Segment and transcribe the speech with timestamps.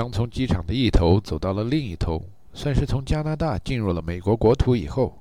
[0.00, 5.18] 当从机场的一头走到了另一头，算是从加拿大进入了美国国土以后，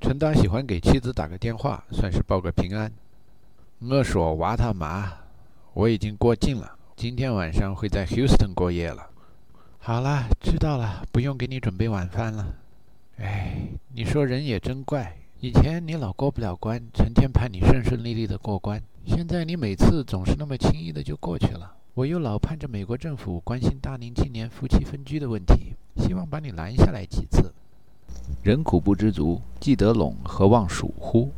[0.00, 2.92] 陈达喜欢给妻子打个电话，算是报个平安。
[3.80, 5.12] 我说娃他妈，
[5.74, 9.04] 我已经过境了，今天晚上会在 Houston 过夜了。
[9.80, 12.54] 好了，知道了，不用给你准备晚饭了。
[13.16, 13.56] 哎，
[13.92, 21.78] 你说人也真怪，以前你老过不了关，成天盼你顺顺利利的过关，现在你每次总是那么轻易的就过去了。
[21.94, 27.52] 我又老盼着美国政府关心大龄青年夫妻分居的问题，希望把你拦下来几次。
[28.44, 31.30] 人苦不知足，既得陇何望蜀乎？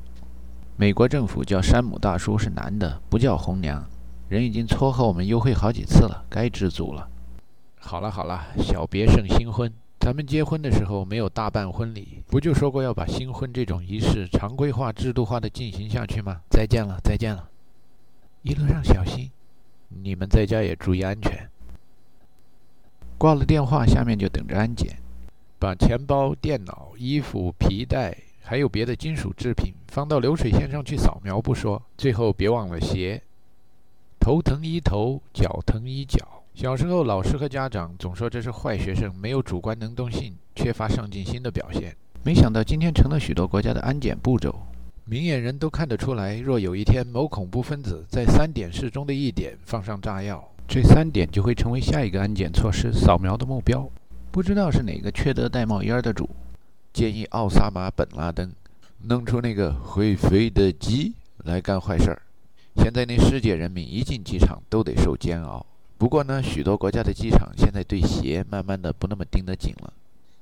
[0.77, 3.83] 美国政府叫山姆大叔是男的，不叫红娘。
[4.29, 7.09] 人已经撮合我们幽会好几次了，该知足了。
[7.81, 9.73] 好了好了，小别胜新婚。
[10.01, 16.41] 咱们结婚的时候没有大办婚礼，不就说过要把新婚这种仪式常规化、制度化的进行下去吗？
[16.51, 17.49] 再见了，再见了，
[18.43, 19.31] 一路上小心。
[20.03, 21.49] 你们在家也注意安全。
[23.19, 24.99] 挂了电话，下面就等着安检，
[25.59, 33.23] 把钱包、电脑、衣服、皮带，还有别的金属制品放到流水线上去扫描不说，最后别忘了鞋。
[34.19, 36.43] 头疼医头，脚疼医脚。
[36.55, 41.97] 小时候，老师和家长总说这是坏学生，没有主观能动性，缺乏上进心的表现。
[42.25, 44.67] 没想到今天成了许多国家的安检步骤。
[45.05, 53.89] 明眼人都看得出来，若有一天某恐怖分子在三点式中的一点放上炸药，这三点就会成为下一个安检措施扫描的目标。
[54.31, 56.31] 不知道是哪个缺德带冒烟的主，
[56.93, 58.53] 建议奥萨马·本·拉登
[59.03, 62.23] 弄出那个会飞的鸡来干坏事儿。
[62.77, 65.67] 现在那世界人民一进机场都得受煎熬。
[65.99, 69.93] 不过呢，许多国家的机场现在对鞋慢慢的不那么盯得紧了。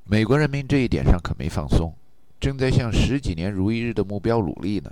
[0.04, 1.92] 美国人民这一点上可没放松。
[2.40, 4.90] 正在向十几年如一日的目标努力呢。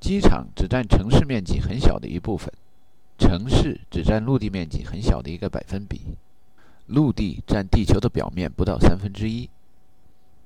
[0.00, 2.52] 机场只占城市面积很小的一部分，
[3.18, 6.02] 城市只占陆地面积很小的一个百分比，
[6.86, 9.48] 陆地占地球的表面不到三分之一。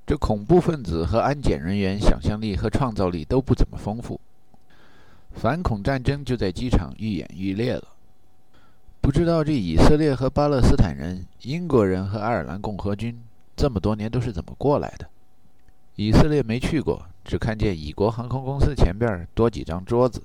[0.07, 4.19] 这恐怖分子和安检人员想象力和创造力都不怎么丰富，
[5.33, 7.83] 反恐战争就在机场愈演愈烈了。
[9.01, 13.21] 不知道这以色列和巴勒斯坦人、英国人和爱尔兰共和军
[13.55, 15.07] 这么多年都是怎么过来的？
[16.01, 20.23] 以色列没去过，只看见以国航空公司前边多几张桌子，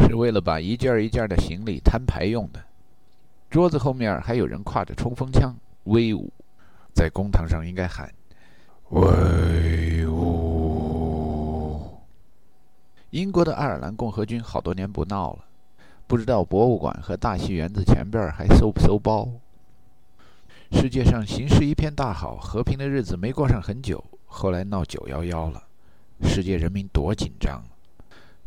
[0.00, 2.60] 是为了把一件一件的行李摊牌用的。
[3.48, 6.28] 桌子后面还有人挎着冲锋枪，威武。
[6.92, 8.12] 在公堂上应该喊
[8.90, 11.86] “威武”。
[13.10, 15.44] 英国的爱尔兰共和军好多年不闹了，
[16.08, 19.28] 不知道博物馆和大戏园子前边还搜不搜包。
[20.72, 24.02] 世界上形势一片大好，和平的日子没过上很久。
[24.34, 25.62] 后来闹九幺幺了，
[26.22, 27.62] 世界人民多紧张。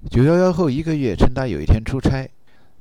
[0.10, 2.28] 九幺幺后一个月，陈达有一天出差，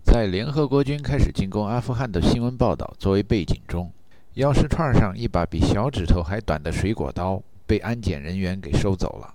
[0.02, 3.92] 在联合国军开始进攻阿富汗的新闻报道作为背景中，
[4.36, 9.34] 钥匙串上一把比小指头还短的水果刀被安检人员给收走了。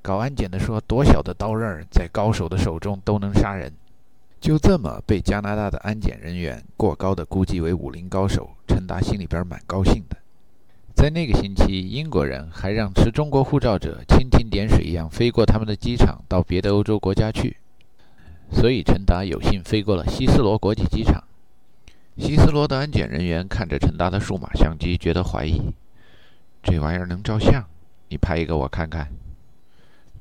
[0.00, 3.70] 搞安检的说，多小的刀刃在高手的手中都能杀人。
[4.40, 10.16] 就这么被加拿大的安检人员过高的估计为武林高手，陈达心里边蛮高兴的。
[10.98, 17.56] 在那个星期，英国人还让持中国护照者蜻蜓点水一样飞过他们的机场到别的欧洲国家去，
[18.50, 21.22] 所以陈达有幸飞过了希斯罗国际机场。
[22.16, 25.60] 希斯罗的安检人员看着陈达的数码相机，觉得怀疑：
[26.64, 27.64] 这玩意儿能照相？
[28.08, 29.06] 你拍一个我看看。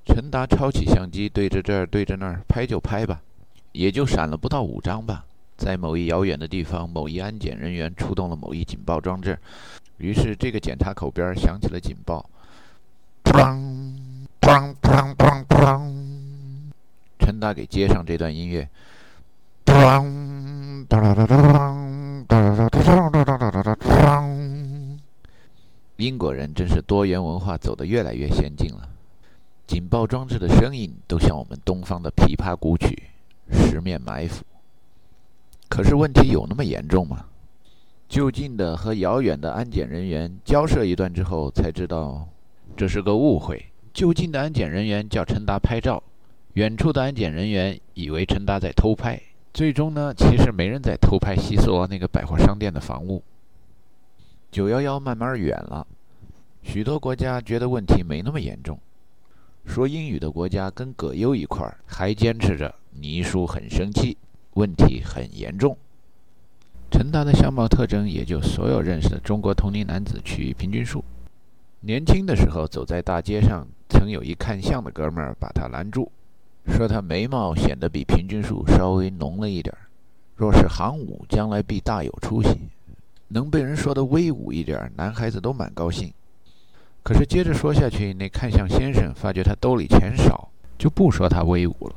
[0.05, 3.19] 陈达抄起相机，对着这儿对着那儿拍就拍吧，
[3.71, 5.25] 也就闪了不到五张吧。
[5.57, 9.39] 在某一遥远的地方，某一安检人员出动了某一警报装置。
[9.97, 12.29] 于是，这个检查口边响起了警报，
[13.23, 13.95] 砰
[14.39, 15.91] 砰砰砰砰！
[17.19, 18.69] 陈达给接上这段音乐，
[19.65, 21.51] 砰哒哒哒哒哒
[22.27, 24.27] 哒哒哒哒哒哒哒哒！
[25.95, 28.87] 英国人真是多元文化走得越来越先进了，
[29.65, 33.09] 警报装置的声音都像我们东方的琵琶古曲，
[33.51, 34.45] 十面埋伏。
[35.67, 37.25] 可是问题有那么严重吗？
[38.07, 42.27] 就近的和遥远的安检人员交涉一段之后，才知道
[42.75, 43.65] 这是个误会。
[43.93, 46.01] 就近的安检人员叫陈达拍照，
[46.53, 49.21] 远处的安检人员以为陈达在偷拍。
[49.53, 53.21] 最终呢，其实没人在偷拍西斯罗那个百货商店的房屋。
[54.51, 55.85] 九幺幺慢慢远了，
[56.63, 58.79] 许多国家觉得问题没那么严重。
[59.65, 64.15] 说英语的国家跟葛优一块儿还坚持着倪叔很生气，
[64.53, 65.77] 问题很严重。
[66.89, 71.03] 陈达的相貌特征也就所有认识的中国同龄男子取平均数。
[71.81, 76.11] 年轻的时候走在大街上，曾有一看相的哥们儿把他拦住，
[76.67, 79.87] 说他眉毛显得比平均数稍微浓了一点儿。
[80.35, 82.57] 若是行武，将来必大有出息。
[83.27, 86.11] 能被人说的威武一点，男孩子都蛮高兴。
[87.03, 91.95] 可是接着说下去，那看相先生发觉他兜里钱少，就不说他威武了。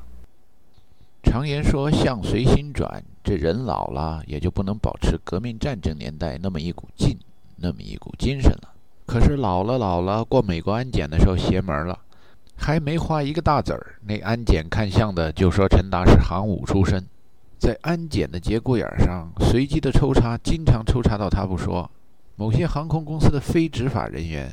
[1.23, 7.17] 常言说相随心转，这人老了也就不能保持革命战争年代那么一股劲，
[7.57, 8.71] 那么一股精神了。
[9.07, 11.99] 可是老了老了，过美国安检的时候邪门了，
[12.57, 17.05] 还没花一个大子儿，那安检看相的就说陈达是行伍出身，
[17.59, 21.91] 在安检的节骨眼上随机的抽查，经常抽查到他不说，
[22.37, 24.51] 某些航空公司的非执法人员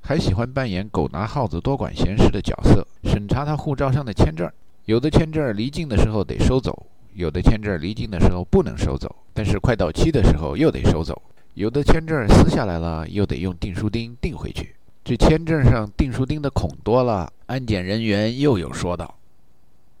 [0.00, 4.50] 还喜欢扮演狗拿耗子多管闲事的角色，审查他护照上的签证。
[4.86, 11.20] 有的签证离境的时候得收走，有的签证离境的时候不能收走，但是快到期的时候又得收走。
[11.54, 14.74] 有的签证撕下来了，又得用订书钉钉回去。
[15.02, 19.16] 这签证上订书钉的孔多了，安检人员又有说道。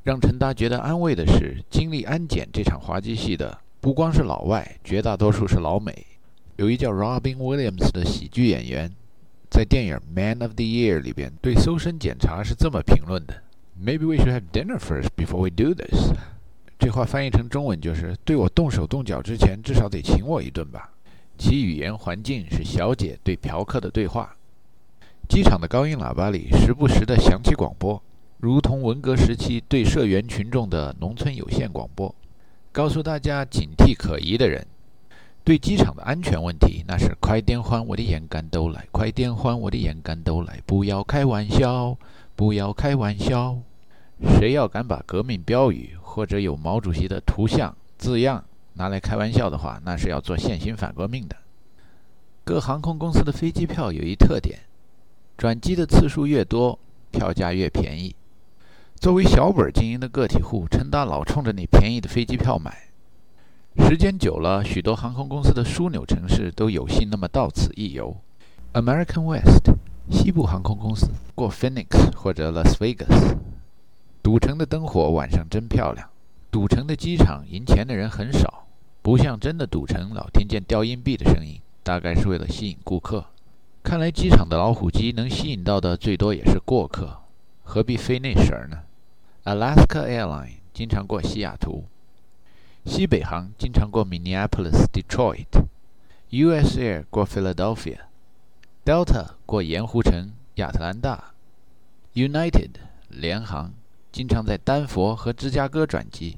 [0.02, 6.06] 让陈达觉得安慰的是，经历安检这场滑稽戏的不光是老外，绝大多数是老美。
[6.56, 8.90] 有一叫 Robin Williams 的喜剧演员，
[9.50, 13.34] 在电影《Man of the Year》里边对搜身检查是这么评论的。
[13.82, 16.12] Maybe we should have dinner first before we do this。
[16.80, 20.90] 这话翻译成中文就是：对我动手动脚之前，至少得请我一顿吧。
[21.36, 24.34] 其语言环境是小姐对嫖客的对话。
[25.28, 28.02] 机场的高音喇叭里时不时地响起广播，
[28.38, 32.12] 如同文革时期对社员群众的农村有线广播，
[32.72, 34.66] 告诉大家警惕可疑的人。
[35.44, 41.96] 对机场的安全问题，那是快点换我的眼杆都来，快点换我的眼杆都来，不要开玩笑，
[42.34, 43.58] 不要开玩笑。
[44.22, 48.44] 谁要敢把革命标语或者有毛主席的图像字样
[48.74, 51.36] 拿来开玩笑的话，那是要做现行反革命的。
[52.44, 54.60] 各航空公司的飞机票有一特点：
[55.36, 56.78] 转机的次数越多，
[57.10, 58.14] 票价越便宜。
[58.96, 62.88] 作为小本经营的个体户，陈大老冲着那便宜的飞机票买。
[63.78, 68.16] 时间久了，许多航空公司的枢纽城市都有幸那么到此一游。
[68.74, 69.70] American West
[70.10, 73.36] 西部航空公司过 Phoenix 或者 Las Vegas。
[74.22, 76.10] 赌城的灯火晚上真漂亮。
[76.50, 78.66] 赌城的机场赢钱的人很少，
[79.02, 83.24] 不像真的赌城，老听见掉硬币的声音，大概是为了吸引顾客。
[83.82, 87.22] 看来机场的老虎机能吸引到的最多也是过客，
[87.64, 88.80] 何必费那神儿呢
[89.44, 91.84] ？Alaska Airline 经常过西雅图，
[92.84, 101.32] 西北航经常过 Minneapolis、Detroit，US Air 过 Philadelphia，Delta 过盐湖城、亚特兰大
[102.14, 102.72] ，United
[103.08, 103.72] 联航。
[104.12, 106.36] 经常在丹佛和芝加哥转机，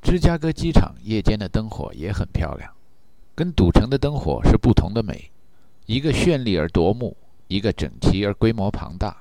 [0.00, 2.72] 芝加哥机场夜间的灯火也很漂亮，
[3.34, 5.30] 跟赌城的灯火是不同的美，
[5.86, 7.16] 一个绚丽而夺目，
[7.48, 9.16] 一个整齐而规模庞大。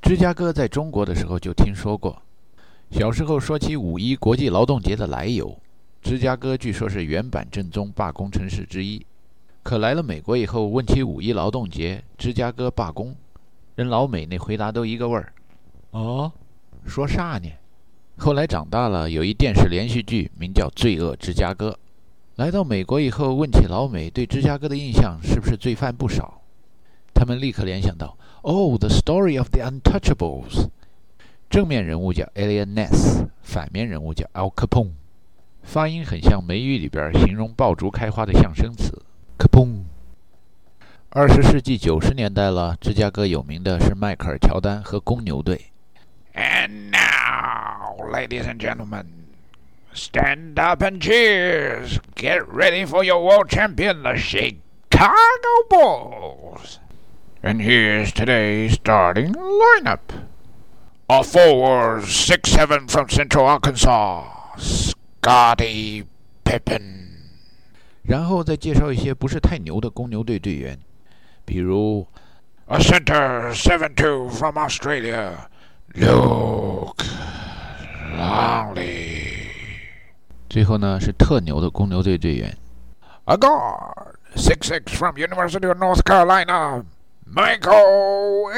[0.00, 2.22] 芝加哥在中国的时候就听说过，
[2.90, 5.58] 小时候说起五一国际劳动节的来由，
[6.00, 9.04] 芝加哥据说是原版正宗罢工城市之一。
[9.62, 13.14] 可来了美国以后，问起五一劳动节，芝加哥罢工，
[13.76, 15.32] 人老美那回答都一个味儿，
[15.90, 16.32] 哦。
[16.86, 17.50] 说啥呢？
[18.16, 21.70] 后来长大了，有一电视连续剧名叫《罪恶芝加哥》。
[22.36, 26.42] 来到美国以后，问起老美对芝加哥的印象，是不是罪犯不少？
[27.14, 30.68] 他们立刻联想到：Oh, the story of the Untouchables。
[31.48, 34.92] 正面人物叫 Alien Ness，反面人物叫 Al Capone。
[35.62, 39.02] 发音很像美语里边形容爆竹开花的象声词
[39.38, 39.84] Capone。
[41.10, 45.66] 二十世纪九十年代了，芝加哥有名的是迈克尔乔丹和公牛队。
[46.33, 49.27] And now, ladies and gentlemen,
[49.93, 51.99] stand up and cheers.
[52.15, 56.79] Get ready for your world champion, the Chicago Bulls.
[57.41, 60.27] And here's today's starting lineup.
[61.09, 66.05] A forward, six seven from Central Arkansas, Scotty
[66.43, 67.07] Pippen.
[68.03, 70.79] 然后再介绍一些不是太牛的公牛队队员，
[71.45, 72.07] 比如
[72.67, 75.47] A center, seven two from Australia,
[75.96, 77.04] Luke
[78.16, 79.46] Longley。
[80.48, 82.52] 最后呢是特牛的公牛队队员
[83.26, 86.82] ，A guard six six from University of North Carolina,
[87.32, 88.50] Michael.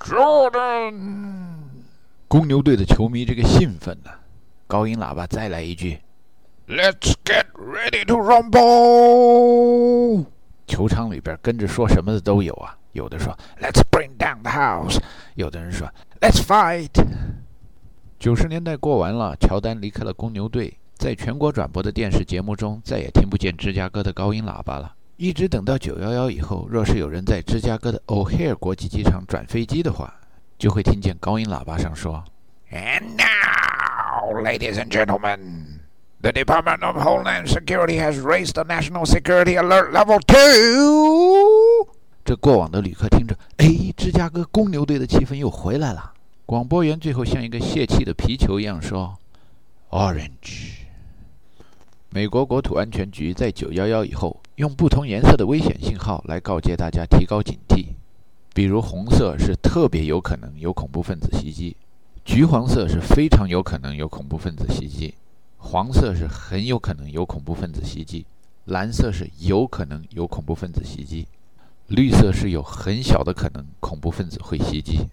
[0.00, 1.30] Jordan。
[2.28, 4.10] 公牛队的球迷这个兴奋呐！
[4.66, 5.98] 高音喇叭再来一句
[6.68, 10.26] ：“Let's get ready to rumble。”
[10.68, 12.76] 球场里边跟着说什么的都有啊。
[12.91, 14.99] 有的说 "Let's bring down the house"，
[15.35, 15.87] 有的人说
[16.21, 16.89] "Let's fight"。
[18.19, 24.93] 九十年代过完了，乔丹离开了公牛队，在全国转播的电视节目中再也听不见芝加哥的高音喇叭了。
[25.17, 30.13] 一直等到九幺幺以后，若是有人在芝加哥的 O'Hare 国际机场转飞机的话，
[30.57, 32.23] 就会听见高音喇叭上说
[32.71, 35.39] "And now, ladies and gentlemen,
[36.21, 41.50] The Department of Homeland Security has raised the national security alert level two。
[42.24, 46.12] 这过往的旅客听着，哎，芝加哥公牛队的气氛又回来了。
[46.46, 49.18] 广播员最后像一个泄气的皮球一样说
[49.90, 50.82] ：“Orange。”
[52.10, 57.86] 美国国土安全局在911以后，用不同颜色的危险信号来告诫大家提高警惕。
[58.54, 61.74] 比如，红色是特别有可能有恐怖分子袭击，
[62.24, 65.14] 橘黄色是非常有可能有恐怖分子袭击，
[65.56, 68.26] 黄色是很有可能有恐怖分子袭击，
[68.66, 71.26] 蓝色是有可能有恐怖分子袭击。
[71.88, 75.08] 绿色是有很小的可能恐怖分子会袭击。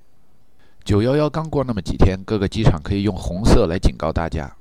[0.84, 4.56] 九幺幺刚过那么几天，各个机场可以用红色来警告大家，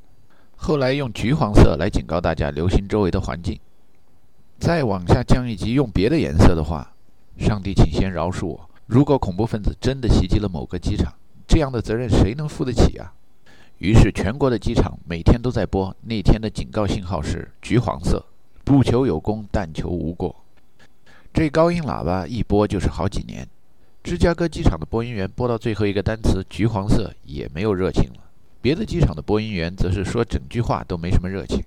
[0.57, 3.59] 后来用橘黄色来警告大家留心周围的环境。
[4.59, 6.93] 再往下降一级，用别的颜色的话，
[7.39, 8.69] 上帝，请先饶恕我。
[8.87, 11.13] 如果恐怖分子真的袭击了某个机场，
[11.47, 13.13] 这样的责任谁能负得起啊？
[13.79, 18.25] 于是全国的机场每天都在播那天的警告信号是橘黄色，
[18.65, 20.35] 不求有功，但求无过。
[21.39, 23.47] 这高音喇叭一播就是好几年，
[24.03, 28.25] 芝加哥机场的播音员播到最后一个单词“橘黄色”也没有热情了。
[28.61, 31.63] 别的机场的播音员则是说整句话都没什么热情。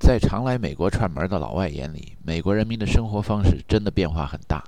[0.00, 4.64] 在常来美国串门的老外眼里，美国人民的生活方式真的变化很大。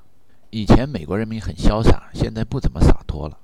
[0.50, 3.38] 以前美国人民很潇洒，现在不怎么洒脱了。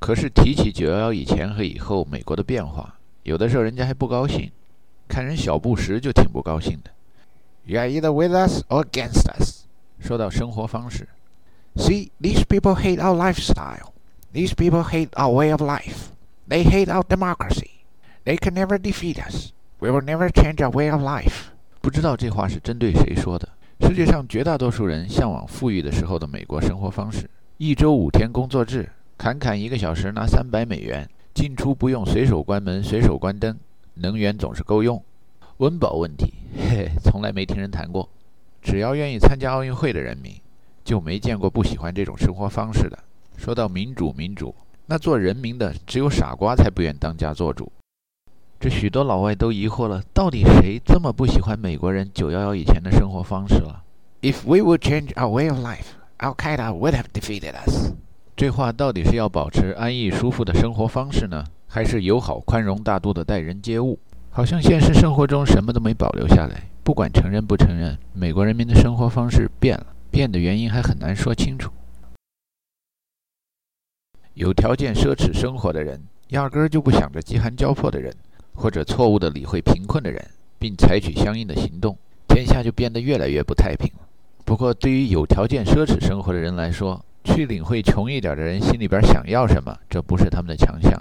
[0.00, 4.50] 可是提起九幺幺以前和以后美国的变化，有的时候人家还不高兴。
[5.06, 6.90] 看人小布什就挺不高兴的。
[7.66, 9.59] You are either with us or against us.
[10.00, 11.06] 说到生活方式
[11.76, 13.92] ，See, these people hate our lifestyle.
[14.32, 16.08] These people hate our way of life.
[16.48, 17.70] They hate our democracy.
[18.24, 19.52] They can never defeat us.
[19.78, 21.50] We will never change our way of life.
[21.80, 23.48] 不知道这话是针对谁说的。
[23.80, 33.58] 世界上绝大多数人向往富裕的时候的美国生活方式：一周五天工作制，砍砍一个小时拿三百美元，进出不用随手关门、随手关灯，
[33.94, 35.02] 能源总是够用。
[35.58, 38.08] 温饱问题，嘿嘿，从来没听人谈过。
[38.62, 40.32] 只要愿意参加奥运会的人民，
[40.84, 42.98] 就没见过不喜欢这种生活方式的。
[43.36, 44.54] 说到民主，民主，
[44.86, 47.72] 那做人民的只有傻瓜才不愿当家做主。
[48.58, 53.82] 这许多老外都疑惑了：到底谁这么不喜欢美国人九幺幺以前的生活方式了
[54.20, 57.92] ？If we would change our way of life, Al Qaeda would have defeated us。
[58.36, 63.98] 这话到底是要保持安逸舒服的生活方式呢，还是友好宽容大度的待人接物？
[64.30, 66.69] 好像现实生活中什么都没保留下来。
[66.90, 71.70] 不管承认不承认，美国人民的生活方式变了，变的原因还很难说清楚。
[74.34, 78.12] 有条件奢侈生活的人，压根儿就不想着饥寒交迫的人，
[78.54, 80.20] 或者错误地理会贫困的人，
[80.58, 84.08] 并采取相应的行动，天下就变得越来越不太平了。
[84.44, 91.00] 不过，对于有条件奢侈生活的人来说，去领会穷一点的人心里边想要什么，这不是他们的强项。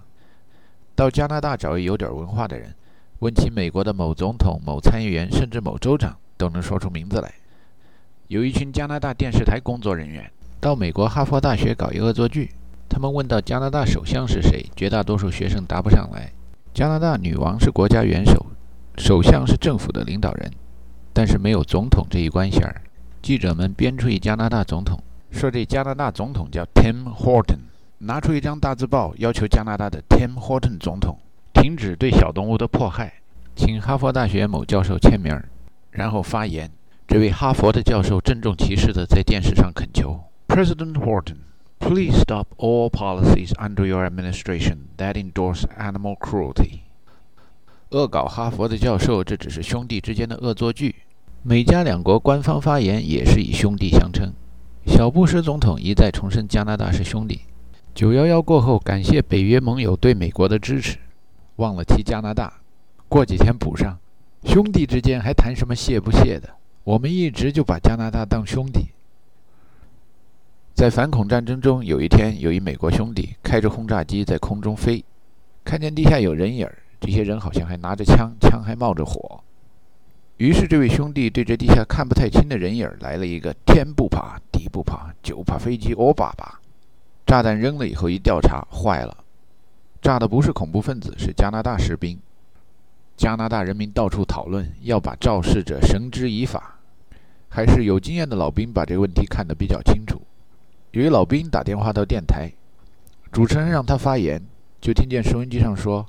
[0.94, 2.76] 到加拿大找一有点文化的人。
[3.20, 7.30] 问起美国的某总统、某参议员，甚至某州长，都能说出名字来。
[8.28, 12.52] 有一群加拿大电视台工作人员到美国哈佛大学搞一恶作剧，
[12.88, 16.32] 他们问到加拿大首相是谁，绝大多数学生答不上来。
[16.74, 18.46] 加拿大女王是国家元首，
[18.98, 20.50] 首相是政府的领导人，
[21.12, 22.82] 但是没有总统这一关衔儿。
[23.22, 24.98] 记者们编出一加拿大总统，
[25.30, 27.60] 说这加拿大总统叫 Tim Horton，
[27.98, 31.20] 拿出一张大字报，要求加拿大的 Tim Horton 总统。
[31.54, 33.14] 停止对小动物的迫害，
[33.56, 35.42] 请哈佛大学某教授签名，
[35.92, 36.70] 然后发言。
[37.08, 41.38] 这位哈佛的教授郑重其事地在电视上恳求：President Horton,
[41.80, 46.82] please stop all policies under your administration that endorse animal cruelty。
[47.90, 50.96] 恶搞哈佛的教授，这只是兄弟之间的恶作剧。
[51.42, 54.32] 美加两国官方发言也是以兄弟相称。
[54.86, 57.42] 小布什总统一再重申加拿大是兄弟。
[57.96, 60.98] 九幺幺过后，感谢北约盟友对美国的支持。
[61.60, 62.54] 忘了提加拿大，
[63.10, 64.00] 过几天补上。
[64.46, 66.50] 兄弟之间还谈什么谢不谢的？
[66.86, 68.88] 我们一直就把加拿大当兄弟。
[70.74, 75.04] 在反恐战争中，有一天，有一美国兄弟开着轰炸机在空中飞，
[75.66, 79.44] 看见地下有人影儿，这些人好像还拿着枪，枪还冒着火。
[80.38, 86.58] 于是，这位兄弟对着地下看不太清的人影儿来了一个天不怕地不怕，就怕飞机哦爸爸。
[87.26, 89.26] 炸弹扔了以后，一调查，坏了。
[90.02, 92.20] 炸的不是恐怖分子，是加拿大士兵。
[93.18, 96.76] 加拿大人民到处讨论，要把肇事者绳之以法。
[97.50, 100.22] 还是有经验的老兵把这个问题看得比较清楚。
[100.92, 102.52] 有一老兵打电话到电台，
[103.32, 104.42] 主持人让他发言，
[104.80, 106.08] 就听见收音机上说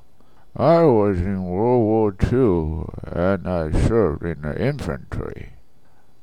[0.53, 5.47] ：“I was in World War II and I served in the infantry.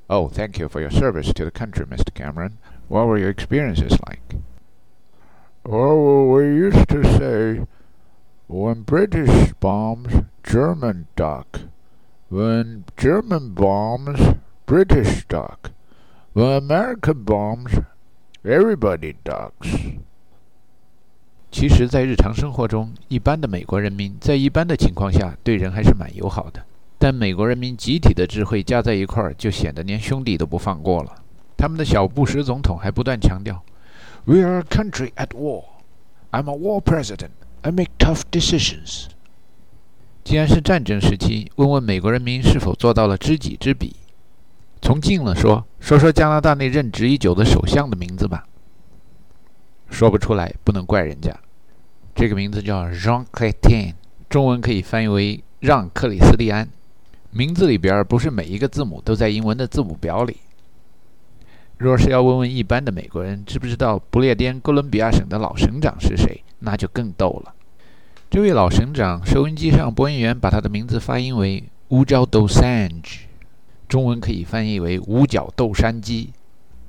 [0.06, 2.14] Oh, thank you for your service to the country, Mr.
[2.14, 2.52] Cameron.
[2.88, 4.37] What were your experiences like?”
[5.67, 7.61] Oh, we used to say,
[8.47, 11.61] when British bombs, German duck.
[12.29, 14.35] When German bombs,
[14.65, 15.71] British duck.
[16.33, 17.81] When American bombs,
[18.43, 19.97] everybody ducks.
[21.51, 26.65] 其实，在日常生活中，一般的美国人民在一般的情况下对人还是蛮友好的。
[26.97, 31.13] 但美国人民集体的智慧加在一块儿，就显得连兄弟都不放过了。
[31.55, 33.61] 他们的小布什总统还不断强调
[34.24, 35.64] ：“We are a country at war.
[36.30, 37.30] I'm a war president.
[37.62, 39.06] I make tough decisions.”
[40.24, 43.96] 既然是战争时期，问问美国人民是否做到了知己知彼。
[44.82, 48.44] 从近了说，说说加拿大那任职已久的首相的名字吧。
[49.90, 51.34] 说不出来，不能怪人家。
[52.14, 53.94] 这个名字叫 Jean Chrétien，
[54.28, 56.68] 中文可以翻译为让·克里斯蒂安。
[57.30, 60.36] 名字里边不是每一个字母都在英文的字母表里。
[61.78, 67.54] 若是要问问一般的美国人知不知道不列颠哥伦比亚省的老省长是谁，那就更逗了。
[68.28, 73.20] 这位老省长，收音机上播音员把他的名字发音为乌焦豆山鸡，
[73.88, 76.30] 中文可以翻译为五角豆山鸡。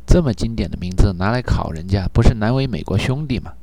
[0.05, 3.53] 这么经典的名字拿来考人家，不是难为美国兄弟吗？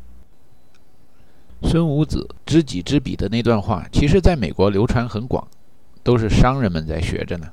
[1.63, 5.47] 孙武子知己知彼的那段话，其实在美国流传很广。
[6.05, 7.49] 都是商人们在学着呢。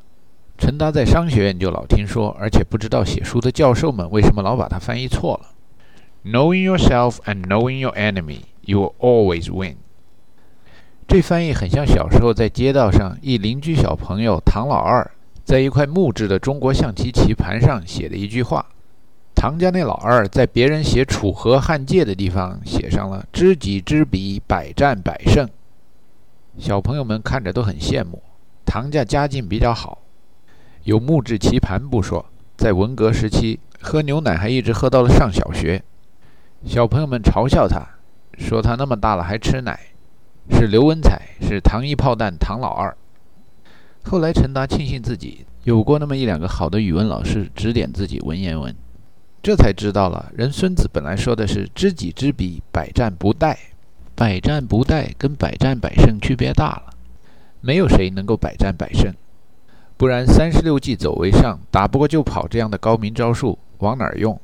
[0.57, 5.49] 陈达在商学院就老听说，而且不知道写书的教授们为什么老把它翻译错了。
[6.23, 9.75] Knowing yourself and knowing your enemy, you will always win。
[11.05, 15.11] 这翻译很像小时候在街道上一邻居小朋友唐老二
[15.43, 18.65] 在一块木质的中国象棋棋盘上写的一句话。
[19.35, 25.49] 唐家那老二在别人写楚河汉界的地方写上了“知己知彼，百战百胜”。
[26.57, 28.23] 小朋友们看着都很羡慕。
[28.65, 29.97] 唐家家境比较好，
[30.83, 32.25] 有木质棋盘不说，
[32.57, 35.81] 在文革时期喝牛奶还一直喝到了上小学。
[36.65, 37.81] 小朋友们嘲笑他，
[38.37, 39.79] 说他那么大了还吃奶，
[40.51, 42.93] 是刘文彩，是糖衣炮弹唐老二。
[44.03, 48.75] 后来陈达庆幸自己有过那么一两个好的语文老师指点自己文言文，
[49.41, 53.55] 这才知道了人孙子本来说的是知己知彼，百战不殆。
[54.15, 56.93] 百战不殆跟百战百胜区别大了。
[57.61, 59.11] 没有谁能够百战百胜，
[59.95, 64.39] 不然三十六计走为上，打不过就跑这样的高明招数往哪儿用？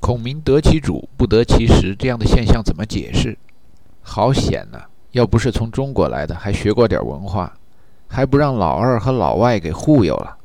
[0.00, 3.36] 孔明得其主不得其时这样的现象怎么解释？
[4.02, 4.80] 好险呐！
[5.12, 7.52] 要不是从中国来的，还学过点文化，
[8.08, 10.36] 还不让老二和老外给忽悠了。